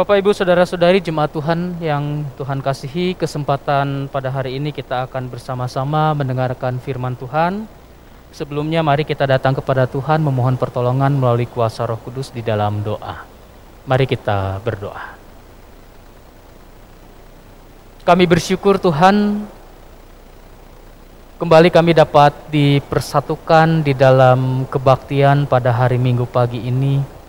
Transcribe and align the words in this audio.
Bapak 0.00 0.16
Ibu 0.16 0.32
Saudara-saudari 0.32 1.04
jemaat 1.04 1.28
Tuhan 1.28 1.76
yang 1.76 2.24
Tuhan 2.40 2.64
kasihi 2.64 3.12
kesempatan 3.12 4.08
pada 4.08 4.32
hari 4.32 4.56
ini 4.56 4.72
kita 4.72 5.04
akan 5.04 5.28
bersama-sama 5.28 6.16
mendengarkan 6.16 6.80
firman 6.80 7.12
Tuhan. 7.20 7.68
Sebelumnya 8.32 8.80
mari 8.80 9.04
kita 9.04 9.28
datang 9.28 9.52
kepada 9.52 9.84
Tuhan 9.84 10.24
memohon 10.24 10.56
pertolongan 10.56 11.12
melalui 11.12 11.44
kuasa 11.44 11.84
Roh 11.84 12.00
Kudus 12.00 12.32
di 12.32 12.40
dalam 12.40 12.80
doa. 12.80 13.28
Mari 13.84 14.08
kita 14.08 14.64
berdoa. 14.64 15.20
Kami 18.00 18.24
bersyukur 18.24 18.80
Tuhan 18.80 19.44
kembali 21.36 21.68
kami 21.68 21.92
dapat 21.92 22.32
dipersatukan 22.48 23.84
di 23.84 23.92
dalam 23.92 24.64
kebaktian 24.64 25.44
pada 25.44 25.76
hari 25.76 26.00
Minggu 26.00 26.24
pagi 26.24 26.64
ini 26.64 27.19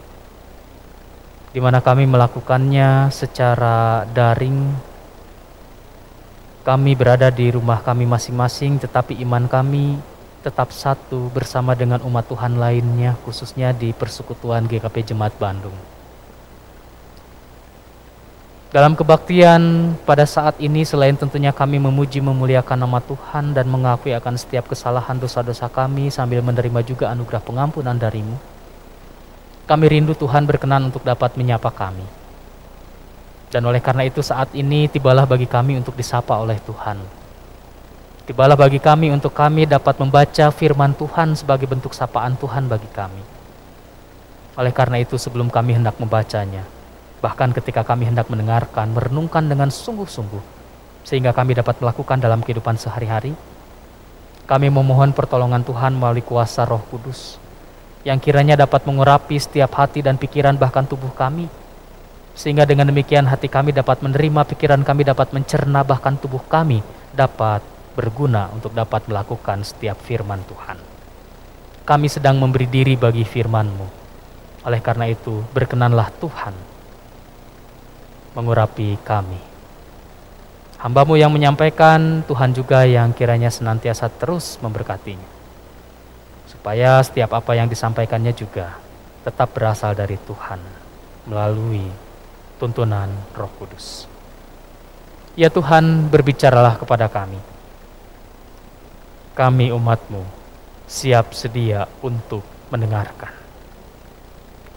di 1.52 1.60
mana 1.60 1.84
kami 1.84 2.08
melakukannya 2.08 3.12
secara 3.12 4.08
daring. 4.08 4.72
Kami 6.64 6.92
berada 6.96 7.28
di 7.28 7.52
rumah 7.52 7.84
kami 7.84 8.08
masing-masing, 8.08 8.80
tetapi 8.80 9.20
iman 9.28 9.50
kami 9.50 10.00
tetap 10.42 10.72
satu 10.72 11.30
bersama 11.30 11.76
dengan 11.76 12.00
umat 12.08 12.26
Tuhan 12.32 12.56
lainnya, 12.56 13.20
khususnya 13.28 13.76
di 13.76 13.92
persekutuan 13.92 14.66
GKP 14.66 15.14
Jemaat 15.14 15.36
Bandung. 15.36 15.74
Dalam 18.72 18.96
kebaktian 18.96 19.94
pada 20.08 20.24
saat 20.24 20.56
ini 20.64 20.88
selain 20.88 21.20
tentunya 21.20 21.52
kami 21.52 21.76
memuji 21.76 22.24
memuliakan 22.24 22.80
nama 22.80 23.04
Tuhan 23.04 23.52
dan 23.52 23.68
mengakui 23.68 24.16
akan 24.16 24.40
setiap 24.40 24.72
kesalahan 24.72 25.20
dosa-dosa 25.20 25.68
kami 25.68 26.08
sambil 26.08 26.40
menerima 26.40 26.80
juga 26.80 27.12
anugerah 27.12 27.44
pengampunan 27.44 28.00
darimu, 28.00 28.40
kami 29.70 29.86
rindu 29.90 30.14
Tuhan 30.18 30.46
berkenan 30.46 30.90
untuk 30.90 31.06
dapat 31.06 31.38
menyapa 31.38 31.70
kami. 31.70 32.04
Dan 33.52 33.68
oleh 33.68 33.84
karena 33.84 34.08
itu 34.08 34.24
saat 34.24 34.56
ini 34.56 34.88
tibalah 34.88 35.28
bagi 35.28 35.46
kami 35.46 35.76
untuk 35.76 35.94
disapa 36.00 36.40
oleh 36.40 36.56
Tuhan. 36.64 37.22
Tibalah 38.24 38.56
bagi 38.56 38.80
kami 38.80 39.12
untuk 39.12 39.36
kami 39.36 39.68
dapat 39.68 40.00
membaca 40.00 40.48
firman 40.56 40.96
Tuhan 40.96 41.36
sebagai 41.36 41.68
bentuk 41.68 41.92
sapaan 41.92 42.40
Tuhan 42.40 42.72
bagi 42.72 42.88
kami. 42.88 43.20
Oleh 44.56 44.72
karena 44.72 45.04
itu 45.04 45.20
sebelum 45.20 45.52
kami 45.52 45.76
hendak 45.76 46.00
membacanya, 46.00 46.64
bahkan 47.20 47.52
ketika 47.52 47.84
kami 47.84 48.08
hendak 48.08 48.32
mendengarkan, 48.32 48.96
merenungkan 48.96 49.52
dengan 49.52 49.68
sungguh-sungguh, 49.68 50.44
sehingga 51.04 51.36
kami 51.36 51.60
dapat 51.60 51.82
melakukan 51.84 52.24
dalam 52.24 52.40
kehidupan 52.40 52.80
sehari-hari, 52.80 53.36
kami 54.48 54.68
memohon 54.68 55.12
pertolongan 55.12 55.64
Tuhan 55.68 55.96
melalui 55.96 56.24
kuasa 56.24 56.64
roh 56.64 56.84
kudus, 56.88 57.36
yang 58.02 58.18
kiranya 58.18 58.58
dapat 58.58 58.86
mengurapi 58.90 59.38
setiap 59.38 59.78
hati 59.78 60.02
dan 60.02 60.18
pikiran 60.18 60.58
bahkan 60.58 60.86
tubuh 60.86 61.14
kami. 61.14 61.46
Sehingga 62.34 62.66
dengan 62.66 62.90
demikian 62.90 63.28
hati 63.28 63.52
kami 63.52 63.76
dapat 63.76 64.02
menerima, 64.02 64.48
pikiran 64.56 64.82
kami 64.82 65.06
dapat 65.06 65.36
mencerna, 65.36 65.86
bahkan 65.86 66.18
tubuh 66.18 66.42
kami 66.42 66.82
dapat 67.12 67.62
berguna 67.94 68.48
untuk 68.56 68.72
dapat 68.72 69.06
melakukan 69.06 69.62
setiap 69.62 70.00
firman 70.00 70.42
Tuhan. 70.48 70.80
Kami 71.84 72.08
sedang 72.08 72.40
memberi 72.40 72.72
diri 72.72 72.96
bagi 72.96 73.28
firman-Mu. 73.28 73.88
Oleh 74.64 74.82
karena 74.82 75.12
itu, 75.12 75.44
berkenanlah 75.52 76.08
Tuhan 76.18 76.56
mengurapi 78.32 78.96
kami. 79.04 79.42
Hambamu 80.80 81.20
yang 81.20 81.36
menyampaikan, 81.36 82.24
Tuhan 82.26 82.56
juga 82.56 82.88
yang 82.88 83.12
kiranya 83.12 83.52
senantiasa 83.52 84.08
terus 84.08 84.56
memberkatinya 84.64 85.41
supaya 86.62 87.02
setiap 87.02 87.34
apa 87.34 87.58
yang 87.58 87.66
disampaikannya 87.66 88.38
juga 88.38 88.78
tetap 89.26 89.50
berasal 89.50 89.98
dari 89.98 90.14
Tuhan 90.14 90.62
melalui 91.26 91.90
tuntunan 92.62 93.10
Roh 93.34 93.50
Kudus. 93.58 94.06
Ya 95.34 95.50
Tuhan, 95.50 96.06
berbicaralah 96.14 96.78
kepada 96.78 97.10
kami. 97.10 97.42
Kami 99.34 99.74
umatmu 99.74 100.22
siap 100.86 101.34
sedia 101.34 101.90
untuk 102.06 102.46
mendengarkan. 102.70 103.34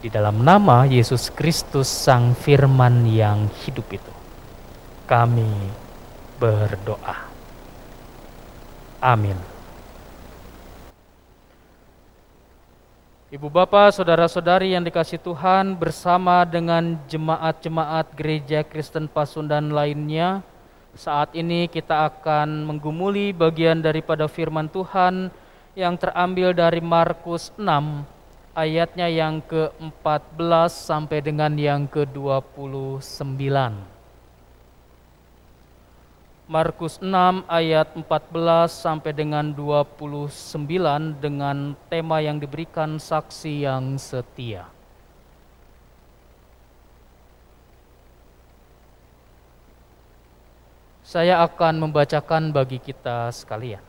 Di 0.00 0.08
dalam 0.08 0.40
nama 0.40 0.88
Yesus 0.88 1.28
Kristus 1.36 1.92
Sang 1.92 2.32
Firman 2.32 3.04
yang 3.04 3.52
hidup 3.60 3.92
itu, 3.92 4.14
kami 5.04 5.52
berdoa. 6.40 7.28
Amin. 9.04 9.53
Ibu 13.34 13.50
bapak, 13.50 13.90
saudara-saudari 13.98 14.78
yang 14.78 14.86
dikasih 14.86 15.18
Tuhan 15.18 15.74
bersama 15.74 16.46
dengan 16.46 16.94
jemaat-jemaat 17.10 18.14
gereja 18.14 18.62
Kristen 18.62 19.10
Pasundan 19.10 19.74
lainnya, 19.74 20.38
saat 20.94 21.34
ini 21.34 21.66
kita 21.66 22.14
akan 22.14 22.62
menggumuli 22.62 23.34
bagian 23.34 23.82
daripada 23.82 24.30
firman 24.30 24.70
Tuhan 24.70 25.34
yang 25.74 25.98
terambil 25.98 26.54
dari 26.54 26.78
Markus 26.78 27.50
6 27.58 28.06
ayatnya 28.54 29.10
yang 29.10 29.42
ke-14 29.42 30.70
sampai 30.70 31.18
dengan 31.18 31.58
yang 31.58 31.90
ke-29. 31.90 33.34
Markus 36.44 37.00
6 37.00 37.48
ayat 37.48 37.96
14 37.96 38.04
sampai 38.68 39.16
dengan 39.16 39.48
29 39.48 40.28
dengan 41.16 41.72
tema 41.88 42.20
yang 42.20 42.36
diberikan 42.36 43.00
saksi 43.00 43.64
yang 43.64 43.96
setia. 43.96 44.68
Saya 51.00 51.40
akan 51.48 51.88
membacakan 51.88 52.52
bagi 52.52 52.76
kita 52.76 53.32
sekalian. 53.32 53.80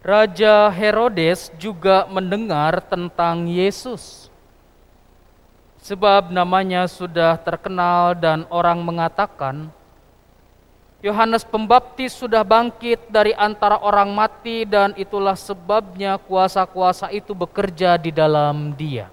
Raja 0.00 0.72
Herodes 0.72 1.52
juga 1.60 2.08
mendengar 2.08 2.80
tentang 2.80 3.44
Yesus 3.44 4.31
sebab 5.82 6.30
namanya 6.30 6.86
sudah 6.86 7.34
terkenal 7.42 8.14
dan 8.14 8.46
orang 8.54 8.78
mengatakan 8.80 9.68
Yohanes 11.02 11.42
Pembaptis 11.42 12.14
sudah 12.14 12.46
bangkit 12.46 13.10
dari 13.10 13.34
antara 13.34 13.82
orang 13.82 14.14
mati 14.14 14.62
dan 14.62 14.94
itulah 14.94 15.34
sebabnya 15.34 16.14
kuasa-kuasa 16.14 17.10
itu 17.10 17.34
bekerja 17.34 17.98
di 17.98 18.14
dalam 18.14 18.70
dia. 18.78 19.10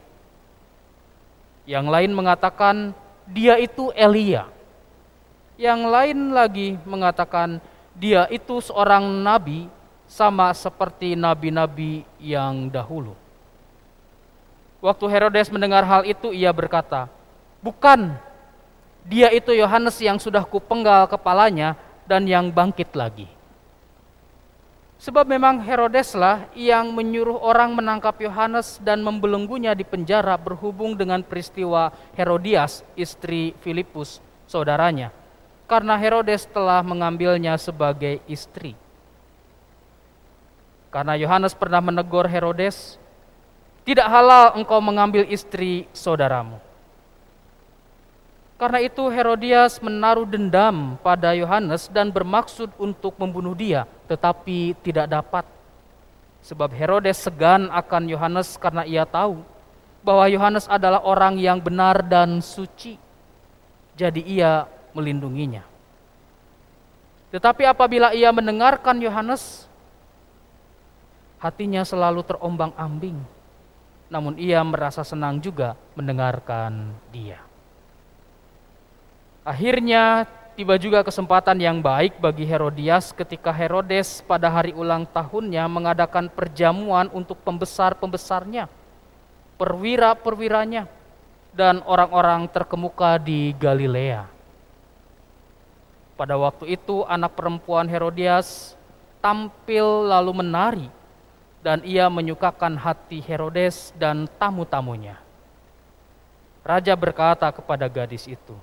Yang 1.66 1.85
lain 1.90 2.12
mengatakan 2.13 2.94
dia 3.25 3.58
itu 3.58 3.90
Elia. 3.97 4.46
Yang 5.58 5.81
lain 5.90 6.19
lagi 6.29 6.78
mengatakan 6.85 7.58
dia 7.97 8.29
itu 8.29 8.62
seorang 8.62 9.09
nabi 9.25 9.66
sama 10.06 10.53
seperti 10.53 11.18
nabi-nabi 11.18 12.06
yang 12.22 12.69
dahulu. 12.69 13.18
Waktu 14.79 15.06
Herodes 15.12 15.51
mendengar 15.51 15.84
hal 15.84 16.07
itu, 16.07 16.31
ia 16.31 16.56
berkata, 16.56 17.12
"Bukan, 17.59 18.16
dia 19.03 19.28
itu 19.35 19.51
Yohanes 19.51 20.00
yang 20.00 20.16
sudah 20.16 20.47
kupenggal 20.47 21.12
kepalanya 21.12 21.75
dan 22.07 22.23
yang 22.23 22.47
bangkit 22.47 22.95
lagi." 22.95 23.28
Sebab 25.00 25.31
memang 25.31 25.63
Herodeslah 25.63 26.51
yang 26.56 26.91
menyuruh 26.91 27.40
orang 27.40 27.72
menangkap 27.72 28.19
Yohanes 28.19 28.84
dan 28.84 29.00
membelenggunya 29.00 29.72
di 29.72 29.88
penjara 29.88 30.35
berhubung 30.35 30.91
dengan 31.00 31.23
peristiwa 31.23 31.96
Herodias, 32.19 32.84
istri 33.00 33.56
Filipus, 33.63 34.19
saudaranya. 34.44 35.16
Karena 35.72 35.96
Herodes 35.96 36.44
telah 36.51 36.84
mengambilnya 36.84 37.56
sebagai 37.56 38.19
istri. 38.28 38.75
Karena 40.91 41.16
Yohanes 41.16 41.56
pernah 41.56 41.79
menegur 41.79 42.28
Herodes, 42.28 43.00
tidak 43.88 44.07
halal 44.12 44.56
engkau 44.59 44.79
mengambil 44.84 45.25
istri 45.28 45.87
saudaramu. 45.96 46.59
Karena 48.59 48.84
itu 48.84 49.08
Herodias 49.08 49.79
menaruh 49.79 50.28
dendam 50.28 50.99
pada 50.99 51.31
Yohanes 51.31 51.87
dan 51.87 52.11
bermaksud 52.11 52.67
untuk 52.76 53.16
membunuh 53.16 53.55
dia, 53.55 53.87
tetapi 54.11 54.76
tidak 54.84 55.08
dapat. 55.08 55.47
Sebab 56.43 56.67
Herodes 56.76 57.23
segan 57.23 57.72
akan 57.72 58.11
Yohanes 58.11 58.59
karena 58.59 58.84
ia 58.84 59.08
tahu 59.08 59.40
bahwa 60.03 60.28
Yohanes 60.28 60.67
adalah 60.67 60.99
orang 61.08 61.40
yang 61.40 61.64
benar 61.64 62.03
dan 62.03 62.43
suci. 62.43 62.99
Jadi 63.96 64.28
ia 64.28 64.67
melindunginya. 64.91 65.64
Tetapi 67.32 67.64
apabila 67.64 68.11
ia 68.11 68.28
mendengarkan 68.35 68.99
Yohanes, 68.99 69.72
hatinya 71.40 71.87
selalu 71.87 72.28
terombang-ambing 72.28 73.39
namun 74.09 74.35
ia 74.41 74.59
merasa 74.66 75.06
senang 75.06 75.38
juga 75.38 75.78
mendengarkan 75.94 76.91
dia. 77.14 77.40
Akhirnya 79.46 80.26
tiba 80.58 80.76
juga 80.76 81.06
kesempatan 81.06 81.56
yang 81.61 81.79
baik 81.79 82.20
bagi 82.20 82.44
Herodias 82.44 83.16
ketika 83.16 83.53
Herodes 83.53 84.26
pada 84.26 84.50
hari 84.50 84.76
ulang 84.76 85.08
tahunnya 85.08 85.64
mengadakan 85.70 86.28
perjamuan 86.28 87.08
untuk 87.14 87.40
pembesar-pembesarnya. 87.46 88.67
perwira-perwiranya, 89.59 90.88
dan 91.53 91.82
orang-orang 91.84 92.46
terkemuka 92.47 93.17
di 93.20 93.52
Galilea. 93.59 94.23
Pada 96.16 96.35
waktu 96.35 96.79
itu 96.79 97.08
anak 97.08 97.35
perempuan 97.35 97.88
Herodias 97.88 98.79
tampil 99.20 100.08
lalu 100.08 100.32
menari 100.32 100.88
dan 101.59 101.84
ia 101.84 102.08
menyukakan 102.08 102.79
hati 102.79 103.20
Herodes 103.20 103.91
dan 104.00 104.28
tamu-tamunya. 104.40 105.20
Raja 106.64 106.94
berkata 106.96 107.52
kepada 107.52 107.88
gadis 107.88 108.28
itu, 108.28 108.56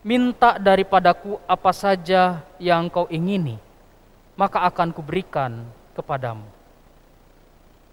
Minta 0.00 0.56
daripadaku 0.56 1.36
apa 1.44 1.76
saja 1.76 2.40
yang 2.56 2.88
kau 2.88 3.04
ingini, 3.12 3.60
maka 4.32 4.64
akan 4.64 4.96
kuberikan 4.96 5.68
kepadamu. 5.92 6.48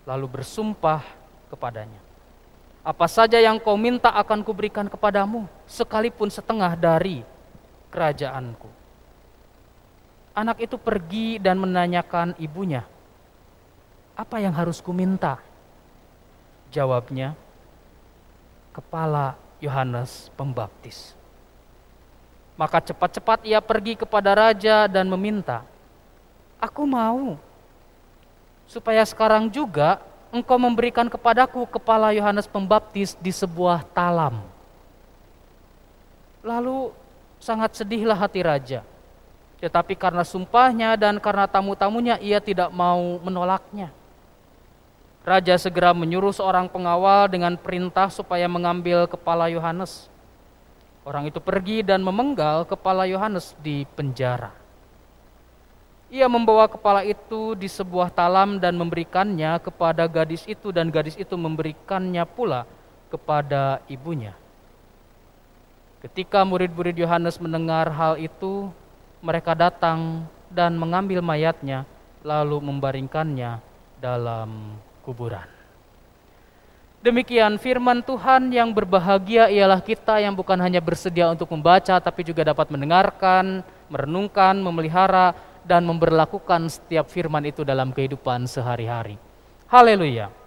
Lalu 0.08 0.40
bersumpah 0.40 1.04
kepadanya, 1.52 2.00
Apa 2.88 3.12
saja 3.12 3.36
yang 3.44 3.60
kau 3.60 3.76
minta 3.76 4.08
akan 4.16 4.40
kuberikan 4.40 4.88
kepadamu, 4.88 5.52
sekalipun 5.68 6.32
setengah 6.32 6.80
dari 6.80 7.28
kerajaanku. 7.92 8.72
Anak 10.32 10.64
itu 10.64 10.80
pergi 10.80 11.44
dan 11.44 11.60
menanyakan 11.60 12.40
ibunya, 12.40 12.88
apa 14.18 14.42
yang 14.42 14.50
harus 14.50 14.82
kuminta? 14.82 15.38
Jawabnya, 16.74 17.38
kepala 18.74 19.38
Yohanes 19.62 20.34
Pembaptis. 20.34 21.14
Maka 22.58 22.82
cepat-cepat 22.82 23.46
ia 23.46 23.62
pergi 23.62 23.94
kepada 23.94 24.34
raja 24.34 24.90
dan 24.90 25.06
meminta, 25.06 25.62
Aku 26.58 26.90
mau, 26.90 27.38
supaya 28.66 29.06
sekarang 29.06 29.46
juga 29.46 30.02
engkau 30.34 30.58
memberikan 30.58 31.06
kepadaku 31.06 31.70
kepala 31.70 32.10
Yohanes 32.18 32.50
Pembaptis 32.50 33.14
di 33.22 33.30
sebuah 33.30 33.86
talam. 33.94 34.42
Lalu 36.42 36.90
sangat 37.38 37.78
sedihlah 37.78 38.18
hati 38.18 38.42
raja. 38.42 38.82
Tetapi 39.58 39.98
karena 39.98 40.22
sumpahnya 40.22 40.94
dan 40.98 41.18
karena 41.18 41.50
tamu-tamunya 41.50 42.22
ia 42.22 42.38
tidak 42.38 42.70
mau 42.70 43.22
menolaknya. 43.22 43.94
Raja 45.28 45.60
segera 45.60 45.92
menyuruh 45.92 46.32
seorang 46.32 46.72
pengawal 46.72 47.28
dengan 47.28 47.60
perintah 47.60 48.08
supaya 48.08 48.48
mengambil 48.48 49.12
kepala 49.12 49.52
Yohanes. 49.52 50.08
Orang 51.04 51.28
itu 51.28 51.44
pergi 51.44 51.84
dan 51.84 52.00
memenggal 52.00 52.64
kepala 52.64 53.04
Yohanes 53.04 53.52
di 53.60 53.84
penjara. 53.92 54.56
Ia 56.08 56.32
membawa 56.32 56.72
kepala 56.72 57.04
itu 57.04 57.60
di 57.60 57.68
sebuah 57.68 58.08
talam 58.08 58.56
dan 58.56 58.80
memberikannya 58.80 59.60
kepada 59.60 60.08
gadis 60.08 60.48
itu 60.48 60.72
dan 60.72 60.88
gadis 60.88 61.20
itu 61.20 61.36
memberikannya 61.36 62.24
pula 62.24 62.64
kepada 63.12 63.84
ibunya. 63.92 64.32
Ketika 66.00 66.48
murid-murid 66.48 66.96
Yohanes 66.96 67.36
mendengar 67.44 67.92
hal 67.92 68.16
itu, 68.16 68.72
mereka 69.20 69.52
datang 69.52 70.24
dan 70.48 70.80
mengambil 70.80 71.20
mayatnya 71.20 71.84
lalu 72.24 72.64
membaringkannya 72.64 73.60
dalam 74.00 74.80
kuburan. 75.08 75.48
Demikian 77.00 77.56
firman 77.56 78.04
Tuhan 78.04 78.52
yang 78.52 78.76
berbahagia 78.76 79.48
ialah 79.48 79.80
kita 79.80 80.20
yang 80.20 80.36
bukan 80.36 80.60
hanya 80.60 80.84
bersedia 80.84 81.32
untuk 81.32 81.48
membaca 81.56 81.96
tapi 82.04 82.28
juga 82.28 82.44
dapat 82.44 82.68
mendengarkan, 82.68 83.64
merenungkan, 83.88 84.60
memelihara 84.60 85.32
dan 85.64 85.88
memberlakukan 85.88 86.68
setiap 86.68 87.08
firman 87.08 87.48
itu 87.48 87.64
dalam 87.64 87.96
kehidupan 87.96 88.44
sehari-hari. 88.44 89.16
Haleluya. 89.72 90.47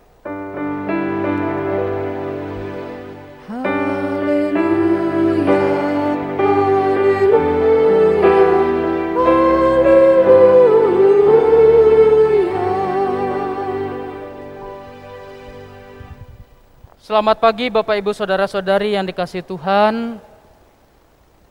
Selamat 17.10 17.42
pagi 17.42 17.66
Bapak 17.66 17.98
Ibu 17.98 18.14
Saudara-saudari 18.14 18.94
yang 18.94 19.02
dikasih 19.02 19.42
Tuhan. 19.42 20.22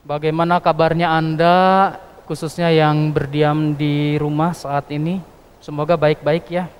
Bagaimana 0.08 0.56
kabarnya 0.64 1.12
Anda 1.12 2.00
khususnya 2.24 2.72
yang 2.72 3.12
berdiam 3.12 3.76
di 3.76 4.16
rumah 4.16 4.56
saat 4.56 4.88
ini? 4.88 5.20
Semoga 5.60 6.00
baik-baik 6.00 6.48
ya. 6.48 6.72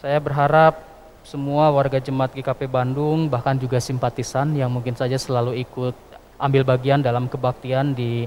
Saya 0.00 0.16
berharap 0.24 0.80
semua 1.20 1.68
warga 1.68 2.00
jemaat 2.00 2.32
GKP 2.32 2.64
Bandung 2.64 3.28
bahkan 3.28 3.60
juga 3.60 3.76
simpatisan 3.76 4.56
yang 4.56 4.72
mungkin 4.72 4.96
saja 4.96 5.20
selalu 5.20 5.60
ikut 5.60 5.92
ambil 6.40 6.64
bagian 6.64 7.04
dalam 7.04 7.28
kebaktian 7.28 7.92
di 7.92 8.24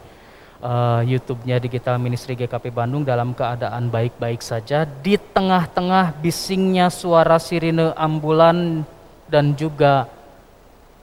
uh, 0.62 1.02
YouTube-nya 1.02 1.58
Digital 1.58 1.98
Ministry 1.98 2.38
GKP 2.38 2.70
Bandung 2.70 3.02
dalam 3.02 3.34
keadaan 3.34 3.90
baik-baik 3.90 4.46
saja 4.46 4.86
di 4.86 5.18
tengah-tengah 5.18 6.22
bisingnya 6.22 6.94
suara 6.94 7.42
sirine 7.42 7.98
ambulan 7.98 8.86
dan 9.30 9.54
juga 9.54 10.10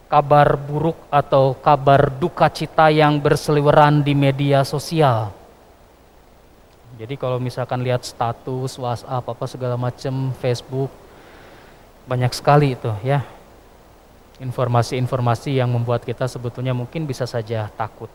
kabar 0.07 0.55
buruk 0.55 0.99
atau 1.11 1.55
kabar 1.59 2.11
duka 2.15 2.47
cita 2.51 2.91
yang 2.91 3.19
berseliweran 3.19 4.03
di 4.03 4.15
media 4.15 4.63
sosial. 4.63 5.35
Jadi 6.97 7.15
kalau 7.21 7.37
misalkan 7.37 7.85
lihat 7.85 8.07
status, 8.07 8.81
WhatsApp, 8.81 9.27
apa 9.27 9.45
segala 9.45 9.77
macam, 9.77 10.33
Facebook, 10.41 10.89
banyak 12.09 12.33
sekali 12.33 12.73
itu 12.73 12.89
ya. 13.05 13.21
Informasi-informasi 14.41 15.61
yang 15.61 15.73
membuat 15.73 16.05
kita 16.05 16.29
sebetulnya 16.29 16.73
mungkin 16.73 17.05
bisa 17.05 17.29
saja 17.29 17.69
takut. 17.77 18.09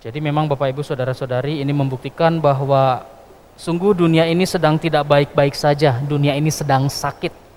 Jadi 0.00 0.16
memang 0.24 0.48
Bapak 0.48 0.72
Ibu 0.72 0.80
Saudara-saudari 0.80 1.60
ini 1.60 1.72
membuktikan 1.76 2.40
bahwa 2.40 3.04
sungguh 3.60 3.92
dunia 3.92 4.24
ini 4.24 4.48
sedang 4.48 4.80
tidak 4.80 5.04
baik-baik 5.04 5.52
saja, 5.52 6.00
dunia 6.00 6.32
ini 6.32 6.48
sedang 6.48 6.88
sakit 6.88 7.49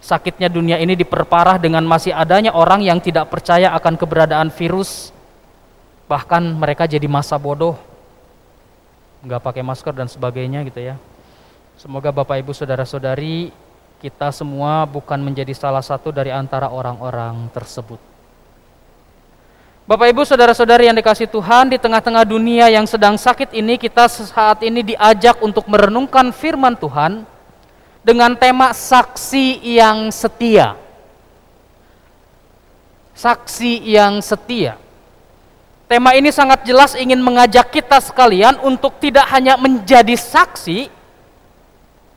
sakitnya 0.00 0.48
dunia 0.48 0.80
ini 0.80 0.96
diperparah 0.96 1.60
dengan 1.60 1.84
masih 1.84 2.10
adanya 2.16 2.56
orang 2.56 2.80
yang 2.80 2.98
tidak 2.98 3.28
percaya 3.28 3.70
akan 3.76 3.94
keberadaan 4.00 4.48
virus. 4.50 5.12
Bahkan 6.10 6.58
mereka 6.58 6.88
jadi 6.90 7.06
masa 7.06 7.38
bodoh. 7.38 7.78
Nggak 9.22 9.44
pakai 9.44 9.62
masker 9.62 9.94
dan 9.94 10.08
sebagainya 10.08 10.64
gitu 10.66 10.80
ya. 10.80 10.96
Semoga 11.78 12.10
Bapak 12.10 12.40
Ibu 12.42 12.50
Saudara-saudari 12.56 13.52
kita 14.00 14.32
semua 14.32 14.88
bukan 14.88 15.20
menjadi 15.20 15.52
salah 15.52 15.84
satu 15.84 16.08
dari 16.08 16.32
antara 16.32 16.72
orang-orang 16.72 17.52
tersebut. 17.52 18.00
Bapak 19.84 20.08
Ibu 20.12 20.22
Saudara-saudari 20.24 20.88
yang 20.88 20.96
dikasih 20.96 21.28
Tuhan 21.28 21.68
di 21.68 21.76
tengah-tengah 21.76 22.24
dunia 22.24 22.70
yang 22.72 22.88
sedang 22.88 23.18
sakit 23.20 23.52
ini 23.52 23.76
kita 23.76 24.08
saat 24.08 24.64
ini 24.64 24.86
diajak 24.86 25.36
untuk 25.44 25.68
merenungkan 25.68 26.32
firman 26.32 26.78
Tuhan 26.78 27.26
dengan 28.00 28.32
tema 28.36 28.72
saksi 28.72 29.60
yang 29.60 30.08
setia. 30.08 30.76
Saksi 33.12 33.84
yang 33.84 34.24
setia. 34.24 34.80
Tema 35.90 36.14
ini 36.16 36.30
sangat 36.30 36.64
jelas 36.64 36.94
ingin 36.94 37.18
mengajak 37.20 37.68
kita 37.68 37.98
sekalian 38.00 38.56
untuk 38.62 38.96
tidak 39.02 39.26
hanya 39.34 39.58
menjadi 39.58 40.14
saksi, 40.14 40.86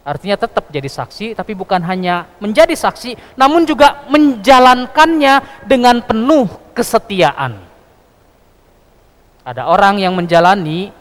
artinya 0.06 0.38
tetap 0.38 0.70
jadi 0.70 0.86
saksi, 0.86 1.34
tapi 1.34 1.58
bukan 1.58 1.82
hanya 1.82 2.30
menjadi 2.38 2.78
saksi, 2.78 3.18
namun 3.34 3.66
juga 3.66 4.06
menjalankannya 4.13 5.66
dengan 5.66 6.06
penuh 6.06 6.48
kesetiaan. 6.78 7.58
Ada 9.44 9.68
orang 9.68 10.00
yang 10.00 10.13
menjalani 10.16 10.94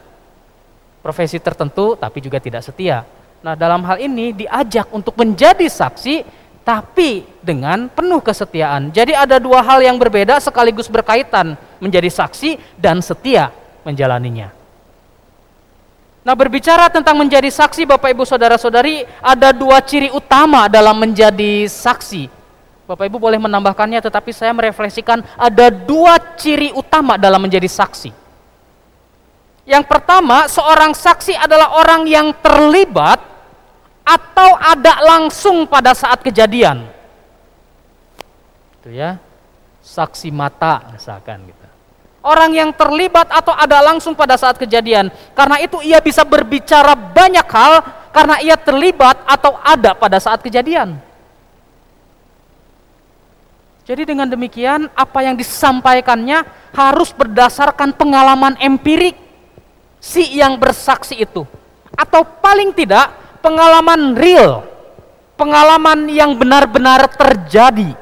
profesi 1.05 1.39
tertentu, 1.39 1.95
tapi 1.95 2.25
juga 2.25 2.41
tidak 2.41 2.65
setia 2.65 3.05
Nah, 3.43 3.59
dalam 3.59 3.83
hal 3.83 3.99
ini 3.99 4.31
diajak 4.31 4.87
untuk 4.95 5.19
menjadi 5.19 5.67
saksi 5.67 6.23
tapi 6.63 7.27
dengan 7.43 7.91
penuh 7.91 8.23
kesetiaan. 8.23 8.95
Jadi 8.95 9.19
ada 9.19 9.43
dua 9.43 9.67
hal 9.67 9.83
yang 9.83 9.99
berbeda 9.99 10.39
sekaligus 10.39 10.87
berkaitan, 10.87 11.59
menjadi 11.83 12.07
saksi 12.07 12.79
dan 12.79 13.03
setia 13.03 13.51
menjalaninya. 13.83 14.55
Nah, 16.23 16.39
berbicara 16.39 16.87
tentang 16.87 17.19
menjadi 17.19 17.51
saksi 17.51 17.83
Bapak 17.83 18.15
Ibu 18.15 18.23
Saudara-saudari, 18.23 19.03
ada 19.19 19.51
dua 19.51 19.83
ciri 19.83 20.07
utama 20.15 20.71
dalam 20.71 20.95
menjadi 20.95 21.67
saksi. 21.67 22.31
Bapak 22.87 23.11
Ibu 23.11 23.19
boleh 23.19 23.43
menambahkannya 23.43 23.99
tetapi 23.99 24.31
saya 24.31 24.55
merefleksikan 24.55 25.27
ada 25.35 25.67
dua 25.67 26.23
ciri 26.39 26.71
utama 26.79 27.19
dalam 27.19 27.43
menjadi 27.43 27.67
saksi. 27.67 28.15
Yang 29.67 29.85
pertama, 29.91 30.47
seorang 30.47 30.95
saksi 30.95 31.35
adalah 31.35 31.75
orang 31.75 32.07
yang 32.07 32.31
terlibat 32.39 33.32
atau 34.13 34.51
ada 34.61 35.01
langsung 35.01 35.65
pada 35.65 35.97
saat 35.97 36.21
kejadian. 36.21 36.85
Itu 38.81 38.93
ya. 38.93 39.17
Saksi 39.83 40.31
mata 40.31 40.95
misalkan 40.95 41.43
gitu. 41.49 41.67
Orang 42.23 42.55
yang 42.55 42.71
terlibat 42.71 43.27
atau 43.35 43.51
ada 43.51 43.83
langsung 43.83 44.15
pada 44.15 44.39
saat 44.39 44.55
kejadian. 44.55 45.11
Karena 45.35 45.59
itu 45.59 45.83
ia 45.83 45.99
bisa 45.99 46.23
berbicara 46.23 46.95
banyak 46.95 47.49
hal 47.51 47.83
karena 48.15 48.39
ia 48.39 48.55
terlibat 48.55 49.19
atau 49.27 49.59
ada 49.59 49.91
pada 49.99 50.23
saat 50.23 50.39
kejadian. 50.39 51.03
Jadi 53.83 54.07
dengan 54.07 54.31
demikian 54.31 54.87
apa 54.95 55.27
yang 55.27 55.35
disampaikannya 55.35 56.47
harus 56.71 57.11
berdasarkan 57.11 57.91
pengalaman 57.99 58.55
empirik 58.63 59.19
si 59.99 60.39
yang 60.39 60.55
bersaksi 60.55 61.19
itu. 61.19 61.43
Atau 61.99 62.23
paling 62.23 62.71
tidak 62.71 63.22
pengalaman 63.43 64.15
real, 64.15 64.65
pengalaman 65.35 66.07
yang 66.09 66.39
benar-benar 66.39 67.11
terjadi. 67.13 67.99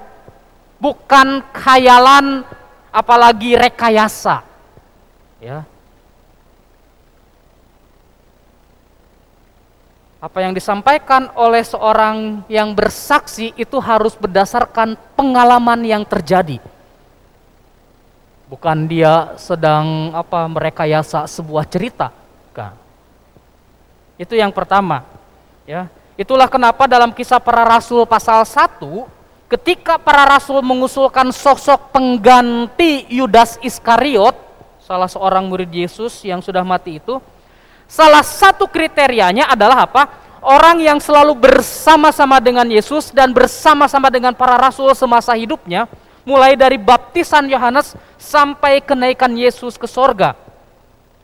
Bukan 0.76 1.44
khayalan 1.56 2.44
apalagi 2.92 3.56
rekayasa. 3.56 4.44
Ya. 5.40 5.64
Apa 10.20 10.44
yang 10.44 10.52
disampaikan 10.52 11.32
oleh 11.32 11.64
seorang 11.64 12.44
yang 12.44 12.76
bersaksi 12.76 13.56
itu 13.56 13.80
harus 13.80 14.12
berdasarkan 14.12 15.00
pengalaman 15.16 15.80
yang 15.80 16.04
terjadi. 16.04 16.60
Bukan 18.44 18.84
dia 18.84 19.32
sedang 19.40 20.12
apa 20.12 20.44
merekayasa 20.44 21.24
sebuah 21.24 21.64
cerita. 21.64 22.12
Bukan. 22.52 22.72
Itu 24.20 24.36
yang 24.36 24.52
pertama. 24.52 25.19
Ya. 25.70 25.86
Itulah 26.18 26.50
kenapa 26.50 26.90
dalam 26.90 27.14
kisah 27.14 27.38
para 27.38 27.62
rasul 27.62 28.02
pasal 28.02 28.42
1 28.42 28.82
ketika 29.54 30.02
para 30.02 30.26
rasul 30.26 30.58
mengusulkan 30.66 31.30
sosok 31.30 31.94
pengganti 31.94 33.06
Yudas 33.06 33.54
Iskariot, 33.62 34.34
salah 34.82 35.06
seorang 35.06 35.46
murid 35.46 35.70
Yesus 35.70 36.26
yang 36.26 36.42
sudah 36.42 36.66
mati 36.66 36.98
itu, 36.98 37.22
Salah 37.90 38.22
satu 38.22 38.70
kriterianya 38.70 39.50
adalah 39.50 39.82
apa? 39.82 40.06
Orang 40.38 40.78
yang 40.78 41.02
selalu 41.02 41.34
bersama-sama 41.34 42.38
dengan 42.38 42.62
Yesus 42.62 43.10
dan 43.10 43.34
bersama-sama 43.34 44.06
dengan 44.14 44.30
para 44.30 44.54
rasul 44.54 44.94
semasa 44.94 45.34
hidupnya, 45.34 45.90
mulai 46.22 46.54
dari 46.54 46.78
baptisan 46.78 47.50
Yohanes 47.50 47.98
sampai 48.14 48.78
kenaikan 48.78 49.34
Yesus 49.34 49.74
ke 49.74 49.90
sorga. 49.90 50.38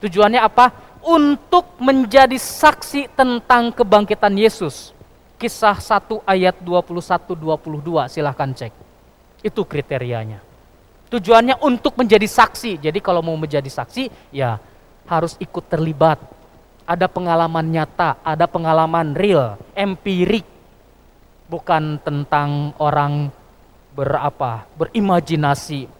Tujuannya 0.03 0.43
apa? 0.43 0.75
Untuk 1.07 1.79
menjadi 1.79 2.35
saksi 2.35 3.15
tentang 3.15 3.71
kebangkitan 3.71 4.35
Yesus. 4.35 4.91
Kisah 5.39 5.79
1 5.79 6.27
ayat 6.27 6.59
21-22, 6.59 8.11
silahkan 8.11 8.51
cek. 8.51 8.75
Itu 9.47 9.63
kriterianya. 9.63 10.43
Tujuannya 11.07 11.63
untuk 11.63 11.95
menjadi 11.95 12.27
saksi. 12.27 12.83
Jadi 12.83 12.99
kalau 12.99 13.23
mau 13.23 13.39
menjadi 13.39 13.71
saksi, 13.71 14.35
ya 14.35 14.59
harus 15.07 15.39
ikut 15.39 15.63
terlibat 15.71 16.19
ada 16.87 17.11
pengalaman 17.11 17.67
nyata, 17.67 18.23
ada 18.23 18.47
pengalaman 18.47 19.13
real, 19.19 19.59
empirik, 19.75 20.47
bukan 21.51 21.99
tentang 22.01 22.73
orang 22.79 23.35
berapa, 23.99 24.71
berimajinasi. 24.79 25.91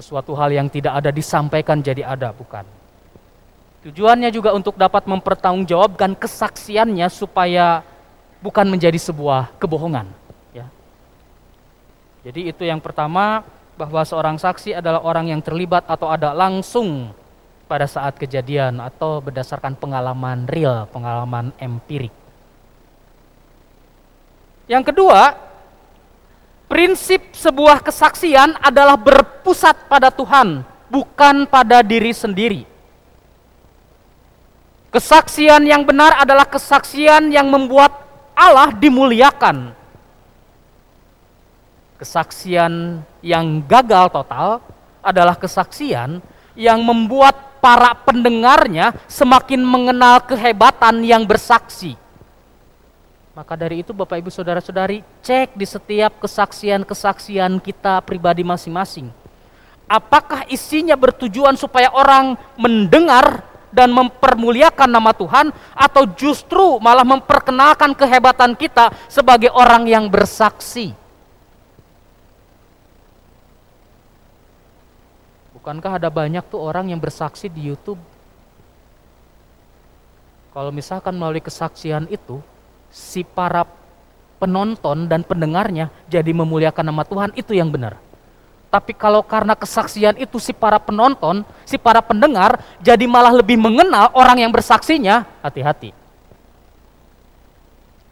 Sesuatu 0.00 0.32
hal 0.32 0.56
yang 0.56 0.72
tidak 0.72 0.96
ada 0.96 1.12
disampaikan 1.12 1.84
jadi 1.84 2.08
ada, 2.08 2.32
bukan. 2.32 2.64
Tujuannya 3.88 4.28
juga 4.28 4.52
untuk 4.52 4.76
dapat 4.76 5.08
mempertanggungjawabkan 5.08 6.12
kesaksiannya 6.12 7.08
supaya 7.08 7.80
bukan 8.44 8.68
menjadi 8.68 9.00
sebuah 9.00 9.56
kebohongan. 9.56 10.12
Ya. 10.52 10.68
Jadi 12.20 12.52
itu 12.52 12.68
yang 12.68 12.84
pertama 12.84 13.48
bahwa 13.80 14.04
seorang 14.04 14.36
saksi 14.36 14.76
adalah 14.76 15.00
orang 15.00 15.32
yang 15.32 15.40
terlibat 15.40 15.88
atau 15.88 16.12
ada 16.12 16.36
langsung 16.36 17.16
pada 17.64 17.88
saat 17.88 18.20
kejadian 18.20 18.76
atau 18.76 19.24
berdasarkan 19.24 19.72
pengalaman 19.72 20.44
real, 20.44 20.84
pengalaman 20.92 21.48
empirik. 21.56 22.12
Yang 24.68 24.92
kedua, 24.92 25.32
prinsip 26.68 27.32
sebuah 27.32 27.80
kesaksian 27.80 28.52
adalah 28.60 29.00
berpusat 29.00 29.88
pada 29.88 30.12
Tuhan, 30.12 30.60
bukan 30.92 31.48
pada 31.48 31.80
diri 31.80 32.12
sendiri. 32.12 32.76
Kesaksian 34.88 35.68
yang 35.68 35.84
benar 35.84 36.16
adalah 36.16 36.48
kesaksian 36.48 37.28
yang 37.28 37.52
membuat 37.52 37.92
Allah 38.32 38.72
dimuliakan. 38.72 39.76
Kesaksian 42.00 43.04
yang 43.20 43.60
gagal 43.68 44.08
total 44.14 44.64
adalah 45.04 45.36
kesaksian 45.36 46.24
yang 46.56 46.80
membuat 46.80 47.60
para 47.60 47.92
pendengarnya 48.06 48.94
semakin 49.10 49.60
mengenal 49.60 50.22
kehebatan 50.24 51.02
yang 51.02 51.26
bersaksi. 51.26 51.98
Maka 53.34 53.54
dari 53.54 53.86
itu 53.86 53.94
Bapak 53.94 54.18
Ibu 54.18 54.30
Saudara-saudari, 54.34 55.02
cek 55.22 55.54
di 55.54 55.66
setiap 55.66 56.18
kesaksian-kesaksian 56.18 57.62
kita 57.62 58.02
pribadi 58.02 58.42
masing-masing. 58.42 59.10
Apakah 59.86 60.44
isinya 60.50 60.98
bertujuan 60.98 61.54
supaya 61.54 61.88
orang 61.94 62.34
mendengar 62.58 63.47
dan 63.70 63.92
mempermuliakan 63.92 64.88
nama 64.88 65.12
Tuhan 65.12 65.52
atau 65.76 66.02
justru 66.16 66.80
malah 66.80 67.04
memperkenalkan 67.04 67.92
kehebatan 67.92 68.56
kita 68.56 68.92
sebagai 69.06 69.52
orang 69.52 69.84
yang 69.86 70.08
bersaksi? 70.08 70.96
Bukankah 75.58 76.00
ada 76.00 76.08
banyak 76.08 76.48
tuh 76.48 76.64
orang 76.64 76.88
yang 76.88 77.00
bersaksi 77.02 77.50
di 77.52 77.68
YouTube? 77.68 78.00
Kalau 80.48 80.72
misalkan 80.72 81.12
melalui 81.12 81.44
kesaksian 81.44 82.08
itu, 82.08 82.40
si 82.88 83.20
para 83.20 83.68
penonton 84.40 85.04
dan 85.04 85.20
pendengarnya 85.20 85.92
jadi 86.08 86.32
memuliakan 86.32 86.88
nama 86.88 87.04
Tuhan, 87.04 87.30
itu 87.36 87.52
yang 87.52 87.68
benar. 87.68 88.07
Tapi 88.68 88.92
kalau 88.92 89.24
karena 89.24 89.56
kesaksian 89.56 90.20
itu 90.20 90.36
si 90.36 90.52
para 90.52 90.76
penonton, 90.76 91.40
si 91.64 91.80
para 91.80 92.04
pendengar 92.04 92.60
jadi 92.84 93.08
malah 93.08 93.32
lebih 93.32 93.56
mengenal 93.56 94.12
orang 94.12 94.44
yang 94.44 94.52
bersaksinya, 94.52 95.24
hati-hati. 95.40 95.96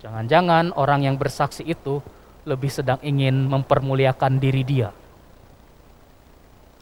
Jangan-jangan 0.01 0.73
orang 0.77 1.05
yang 1.05 1.17
bersaksi 1.21 1.61
itu 1.61 2.01
lebih 2.49 2.71
sedang 2.73 2.97
ingin 3.03 3.35
mempermuliakan 3.51 4.39
diri 4.39 4.63
dia 4.63 4.95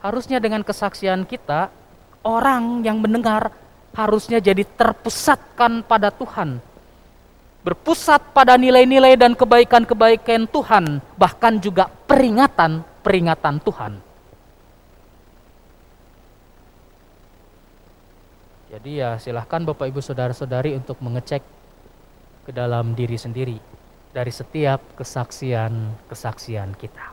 Harusnya 0.05 0.37
dengan 0.37 0.61
kesaksian 0.61 1.25
kita, 1.25 1.73
orang 2.21 2.85
yang 2.85 3.01
mendengar 3.01 3.49
harusnya 3.97 4.37
jadi 4.37 4.61
terpusatkan 4.61 5.81
pada 5.81 6.13
Tuhan. 6.13 6.61
Berpusat 7.65 8.21
pada 8.37 8.61
nilai-nilai 8.61 9.17
dan 9.17 9.33
kebaikan-kebaikan 9.33 10.45
Tuhan, 10.53 11.01
bahkan 11.17 11.57
juga 11.57 11.89
peringatan-peringatan 13.05 13.57
Tuhan. 13.61 13.93
Jadi 18.75 18.91
ya 18.99 19.21
silahkan 19.23 19.63
Bapak 19.63 19.87
Ibu 19.93 20.03
Saudara-saudari 20.03 20.75
untuk 20.75 20.99
mengecek 20.99 21.45
ke 22.43 22.51
dalam 22.51 22.97
diri 22.97 23.15
sendiri 23.15 23.61
dari 24.11 24.33
setiap 24.35 24.83
kesaksian-kesaksian 24.99 26.75
kita. 26.75 27.07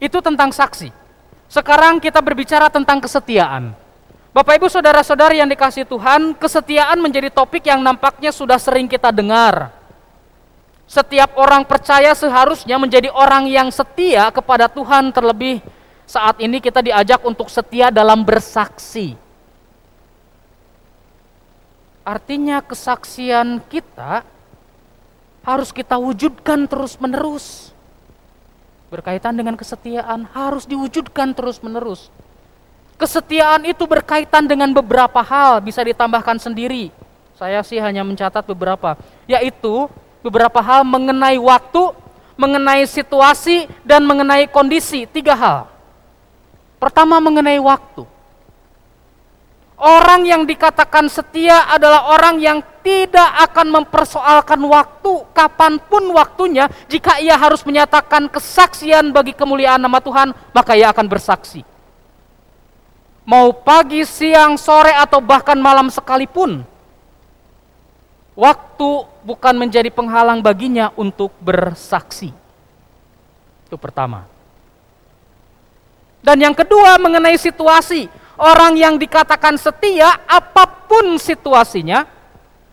Itu 0.00 0.24
tentang 0.24 0.54
saksi. 0.54 0.88
Sekarang 1.52 2.00
kita 2.00 2.24
berbicara 2.24 2.72
tentang 2.72 3.04
kesetiaan. 3.04 3.76
Bapak 4.32 4.56
Ibu 4.56 4.72
saudara-saudari 4.72 5.44
yang 5.44 5.50
dikasih 5.52 5.84
Tuhan, 5.84 6.32
kesetiaan 6.40 6.96
menjadi 6.96 7.28
topik 7.28 7.68
yang 7.68 7.84
nampaknya 7.84 8.32
sudah 8.32 8.56
sering 8.56 8.88
kita 8.88 9.12
dengar. 9.12 9.81
Setiap 10.92 11.40
orang 11.40 11.64
percaya 11.64 12.12
seharusnya 12.12 12.76
menjadi 12.76 13.08
orang 13.08 13.48
yang 13.48 13.72
setia 13.72 14.28
kepada 14.28 14.68
Tuhan 14.68 15.08
terlebih 15.08 15.64
saat 16.04 16.36
ini 16.36 16.60
kita 16.60 16.84
diajak 16.84 17.24
untuk 17.24 17.48
setia 17.48 17.88
dalam 17.88 18.20
bersaksi. 18.20 19.16
Artinya 22.04 22.60
kesaksian 22.60 23.64
kita 23.72 24.20
harus 25.40 25.72
kita 25.72 25.96
wujudkan 25.96 26.68
terus-menerus 26.68 27.72
berkaitan 28.92 29.32
dengan 29.32 29.56
kesetiaan 29.56 30.28
harus 30.36 30.68
diwujudkan 30.68 31.32
terus-menerus. 31.32 32.12
Kesetiaan 33.00 33.64
itu 33.64 33.88
berkaitan 33.88 34.44
dengan 34.44 34.68
beberapa 34.76 35.24
hal, 35.24 35.64
bisa 35.64 35.80
ditambahkan 35.80 36.36
sendiri. 36.36 36.92
Saya 37.40 37.64
sih 37.64 37.80
hanya 37.80 38.04
mencatat 38.04 38.44
beberapa, 38.44 39.00
yaitu 39.24 39.88
beberapa 40.22 40.62
hal 40.62 40.86
mengenai 40.86 41.36
waktu, 41.36 41.92
mengenai 42.38 42.86
situasi, 42.88 43.68
dan 43.82 44.06
mengenai 44.06 44.48
kondisi. 44.48 45.04
Tiga 45.04 45.34
hal. 45.36 45.68
Pertama, 46.78 47.18
mengenai 47.18 47.58
waktu. 47.58 48.08
Orang 49.82 50.22
yang 50.22 50.46
dikatakan 50.46 51.10
setia 51.10 51.66
adalah 51.66 52.14
orang 52.14 52.38
yang 52.38 52.62
tidak 52.86 53.50
akan 53.50 53.82
mempersoalkan 53.82 54.62
waktu, 54.62 55.26
kapan 55.34 55.82
pun 55.82 56.06
waktunya, 56.14 56.70
jika 56.86 57.18
ia 57.18 57.34
harus 57.34 57.66
menyatakan 57.66 58.30
kesaksian 58.30 59.10
bagi 59.10 59.34
kemuliaan 59.34 59.82
nama 59.82 59.98
Tuhan, 59.98 60.34
maka 60.54 60.78
ia 60.78 60.90
akan 60.94 61.06
bersaksi. 61.10 61.66
Mau 63.26 63.54
pagi, 63.54 64.06
siang, 64.06 64.54
sore, 64.54 64.94
atau 64.94 65.18
bahkan 65.22 65.58
malam 65.58 65.90
sekalipun, 65.90 66.62
waktu 68.32 68.90
bukan 69.24 69.54
menjadi 69.56 69.88
penghalang 69.92 70.40
baginya 70.40 70.90
untuk 70.96 71.32
bersaksi. 71.40 72.32
Itu 73.68 73.76
pertama. 73.76 74.28
Dan 76.22 76.38
yang 76.38 76.54
kedua 76.54 77.02
mengenai 77.02 77.34
situasi, 77.34 78.06
orang 78.38 78.78
yang 78.78 78.94
dikatakan 78.94 79.58
setia 79.58 80.22
apa 80.24 80.86
pun 80.86 81.18
situasinya, 81.18 82.06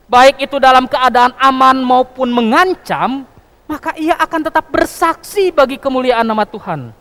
baik 0.05 0.45
itu 0.45 0.61
dalam 0.61 0.85
keadaan 0.85 1.33
aman 1.41 1.81
maupun 1.81 2.29
mengancam, 2.29 3.25
maka 3.65 3.97
ia 3.97 4.13
akan 4.21 4.41
tetap 4.49 4.69
bersaksi 4.69 5.49
bagi 5.49 5.81
kemuliaan 5.81 6.25
nama 6.25 6.45
Tuhan. 6.45 6.93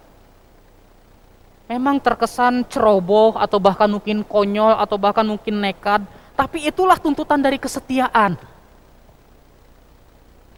Memang 1.68 2.00
terkesan 2.00 2.64
ceroboh 2.64 3.36
atau 3.36 3.60
bahkan 3.60 3.92
mungkin 3.92 4.24
konyol 4.24 4.72
atau 4.80 4.96
bahkan 4.96 5.28
mungkin 5.28 5.60
nekat, 5.60 6.00
tapi 6.32 6.64
itulah 6.64 6.96
tuntutan 6.96 7.44
dari 7.44 7.60
kesetiaan. 7.60 8.40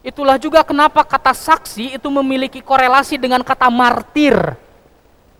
Itulah 0.01 0.41
juga 0.41 0.65
kenapa 0.65 1.05
kata 1.05 1.29
saksi 1.29 1.93
itu 1.93 2.09
memiliki 2.09 2.57
korelasi 2.57 3.21
dengan 3.21 3.45
kata 3.45 3.69
martir 3.69 4.33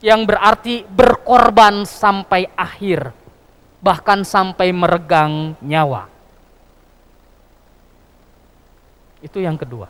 yang 0.06 0.22
berarti 0.22 0.86
berkorban 0.86 1.82
sampai 1.86 2.46
akhir, 2.54 3.10
bahkan 3.82 4.22
sampai 4.22 4.70
meregang 4.70 5.58
nyawa. 5.66 6.06
Itu 9.22 9.42
yang 9.42 9.58
kedua. 9.58 9.90